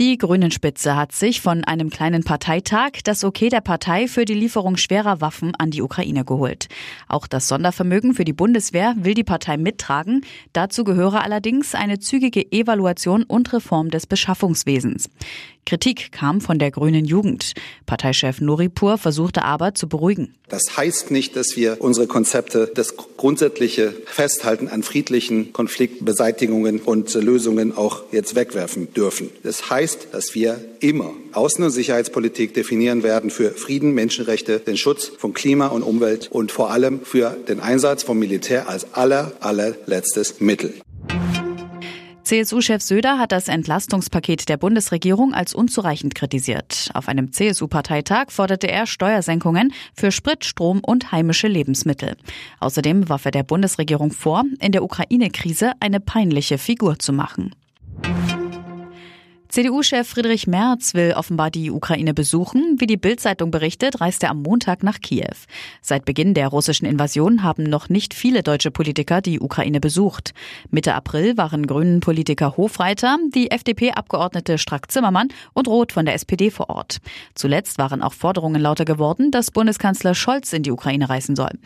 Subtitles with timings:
[0.00, 4.78] Die Grünen-Spitze hat sich von einem kleinen Parteitag das Okay der Partei für die Lieferung
[4.78, 6.68] schwerer Waffen an die Ukraine geholt.
[7.06, 10.24] Auch das Sondervermögen für die Bundeswehr will die Partei mittragen.
[10.54, 15.10] Dazu gehöre allerdings eine zügige Evaluation und Reform des Beschaffungswesens.
[15.66, 17.52] Kritik kam von der grünen Jugend.
[17.86, 20.34] Parteichef Nuripur versuchte aber zu beruhigen.
[20.48, 27.76] Das heißt nicht, dass wir unsere Konzepte, das grundsätzliche Festhalten an friedlichen Konfliktbeseitigungen und Lösungen
[27.76, 29.30] auch jetzt wegwerfen dürfen.
[29.44, 35.10] Das heißt, dass wir immer Außen- und Sicherheitspolitik definieren werden für Frieden, Menschenrechte, den Schutz
[35.18, 40.40] von Klima und Umwelt und vor allem für den Einsatz vom Militär als aller, allerletztes
[40.40, 40.74] Mittel.
[42.30, 46.88] CSU-Chef Söder hat das Entlastungspaket der Bundesregierung als unzureichend kritisiert.
[46.94, 52.16] Auf einem CSU-Parteitag forderte er Steuersenkungen für Sprit, Strom und heimische Lebensmittel.
[52.60, 57.52] Außerdem warf er der Bundesregierung vor, in der Ukraine-Krise eine peinliche Figur zu machen.
[59.50, 62.76] CDU-Chef Friedrich Merz will offenbar die Ukraine besuchen.
[62.78, 65.34] Wie die Bild-Zeitung berichtet, reist er am Montag nach Kiew.
[65.82, 70.34] Seit Beginn der russischen Invasion haben noch nicht viele deutsche Politiker die Ukraine besucht.
[70.70, 76.98] Mitte April waren Grünen-Politiker Hofreiter, die FDP-Abgeordnete Strack-Zimmermann und Roth von der SPD vor Ort.
[77.34, 81.58] Zuletzt waren auch Forderungen lauter geworden, dass Bundeskanzler Scholz in die Ukraine reisen soll.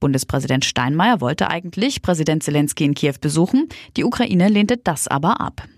[0.00, 3.68] Bundespräsident Steinmeier wollte eigentlich Präsident Zelensky in Kiew besuchen.
[3.98, 5.68] Die Ukraine lehnte das aber ab.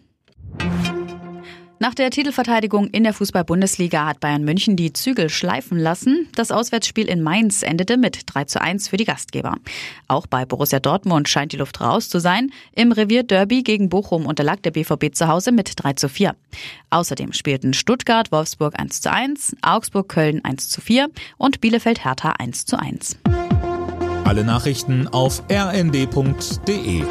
[1.81, 6.29] Nach der Titelverteidigung in der Fußball-Bundesliga hat Bayern München die Zügel schleifen lassen.
[6.34, 9.55] Das Auswärtsspiel in Mainz endete mit 3 zu 1 für die Gastgeber.
[10.09, 12.51] Auch bei Borussia Dortmund scheint die Luft raus zu sein.
[12.75, 16.34] Im Revier Derby gegen Bochum unterlag der BVB zu Hause mit 3 zu 4.
[16.91, 22.33] Außerdem spielten Stuttgart Wolfsburg 1 zu 1, Augsburg Köln 1 zu 4 und Bielefeld Hertha
[22.33, 23.19] 1 zu 1.
[24.25, 27.05] Alle Nachrichten auf rnd.de